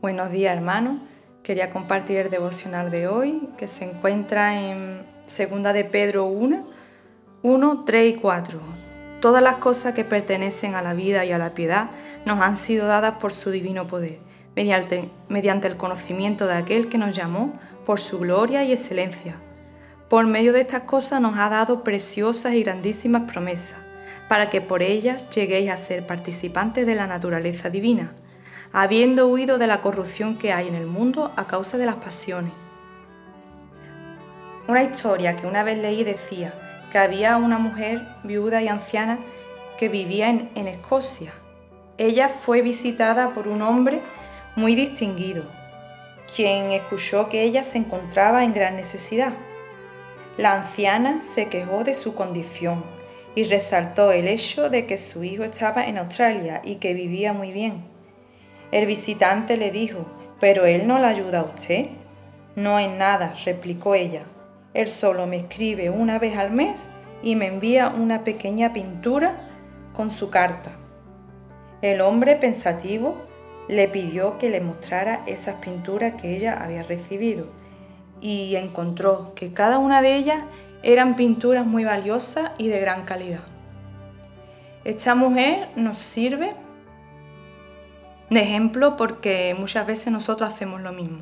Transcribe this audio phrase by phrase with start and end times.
[0.00, 1.00] Buenos días hermanos.
[1.42, 6.64] Quería compartir el devocional de hoy que se encuentra en 2 de Pedro 1,
[7.42, 8.60] 1, 3 y 4.
[9.20, 11.90] Todas las cosas que pertenecen a la vida y a la piedad
[12.24, 14.20] nos han sido dadas por su divino poder,
[14.54, 19.34] mediante el conocimiento de aquel que nos llamó por su gloria y excelencia.
[20.08, 23.80] Por medio de estas cosas nos ha dado preciosas y grandísimas promesas,
[24.28, 28.12] para que por ellas lleguéis a ser participantes de la naturaleza divina
[28.72, 32.52] habiendo huido de la corrupción que hay en el mundo a causa de las pasiones.
[34.68, 36.52] Una historia que una vez leí decía
[36.92, 39.18] que había una mujer viuda y anciana
[39.78, 41.32] que vivía en, Escocia.
[41.96, 44.00] Ella fue visitada por un hombre
[44.56, 45.44] muy distinguido,
[46.34, 49.32] quien escuchó que ella se encontraba en gran necesidad.
[50.36, 52.84] La anciana se quejó de su condición
[53.34, 57.52] y resaltó el hecho de que su hijo estaba en Australia y que vivía muy
[57.52, 57.97] bien.
[58.70, 60.06] El visitante le dijo,
[60.40, 61.86] ¿pero él no la ayuda a usted?
[62.54, 64.22] No en nada, replicó ella.
[64.74, 66.86] Él solo me escribe una vez al mes
[67.22, 69.48] y me envía una pequeña pintura
[69.94, 70.72] con su carta.
[71.80, 73.16] El hombre pensativo
[73.68, 77.46] le pidió que le mostrara esas pinturas que ella había recibido
[78.20, 80.42] y encontró que cada una de ellas
[80.82, 83.42] eran pinturas muy valiosas y de gran calidad.
[84.84, 86.50] Esta mujer nos sirve
[88.30, 91.20] de ejemplo porque muchas veces nosotros hacemos lo mismo,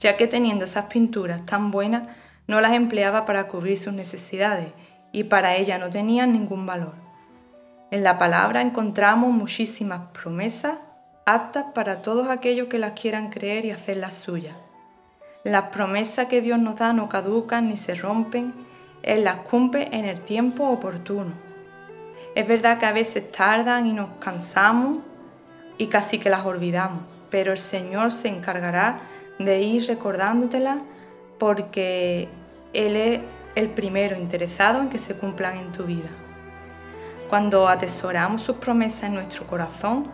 [0.00, 2.08] ya que teniendo esas pinturas tan buenas
[2.46, 4.68] no las empleaba para cubrir sus necesidades
[5.12, 6.94] y para ella no tenían ningún valor.
[7.90, 10.74] En la palabra encontramos muchísimas promesas
[11.26, 14.56] aptas para todos aquellos que las quieran creer y hacerlas suyas.
[15.44, 18.52] Las promesas que Dios nos da no caducan ni se rompen,
[19.02, 21.32] Él las cumple en el tiempo oportuno.
[22.34, 24.98] Es verdad que a veces tardan y nos cansamos
[25.80, 29.00] y casi que las olvidamos, pero el Señor se encargará
[29.38, 30.76] de ir recordándotelas
[31.38, 32.28] porque
[32.74, 33.20] Él es
[33.54, 36.10] el primero interesado en que se cumplan en tu vida.
[37.30, 40.06] Cuando atesoramos sus promesas en nuestro corazón,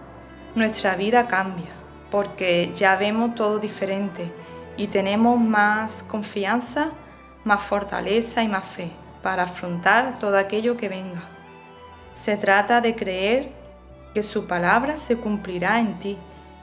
[0.55, 1.73] nuestra vida cambia,
[2.13, 4.31] porque ya vemos todo diferente
[4.77, 6.91] y tenemos más confianza,
[7.43, 11.23] más fortaleza y más fe para afrontar todo aquello que venga.
[12.15, 13.66] Se trata de creer
[14.17, 16.17] que su palabra se cumplirá en ti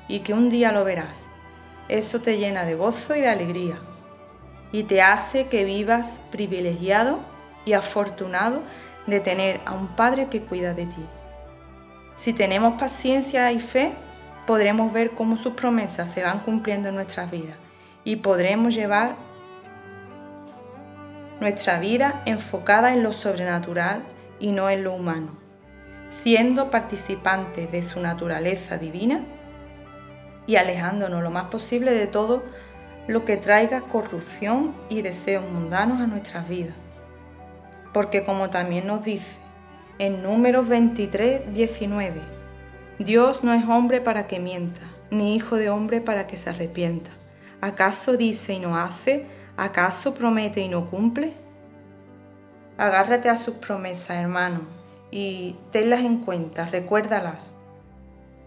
[0.08, 1.28] y que un día lo verás.
[1.88, 3.78] Eso te llena de gozo y de alegría
[4.72, 7.20] y te hace que vivas privilegiado
[7.64, 8.64] y afortunado
[9.06, 11.06] de tener a un Padre que cuida de ti.
[12.16, 13.92] Si tenemos paciencia y fe,
[14.48, 17.58] podremos ver cómo sus promesas se van cumpliendo en nuestras vidas
[18.04, 19.14] y podremos llevar
[21.40, 24.02] nuestra vida enfocada en lo sobrenatural
[24.40, 25.43] y no en lo humano
[26.22, 29.22] siendo participantes de su naturaleza divina
[30.46, 32.44] y alejándonos lo más posible de todo
[33.08, 36.76] lo que traiga corrupción y deseos mundanos a nuestras vidas.
[37.94, 39.38] Porque como también nos dice
[40.00, 42.22] en números 23, 19,
[43.00, 44.82] Dios no es hombre para que mienta,
[45.12, 47.12] ni hijo de hombre para que se arrepienta.
[47.62, 49.26] ¿Acaso dice y no hace?
[49.58, 51.34] ¿Acaso promete y no cumple?
[52.78, 54.62] Agárrate a sus promesas, hermano,
[55.16, 57.54] y tenlas en cuenta, recuérdalas,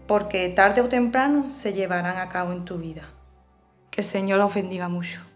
[0.05, 3.03] porque tarde o temprano se llevarán a cabo en tu vida.
[3.89, 5.26] Que el Señor os bendiga mucho.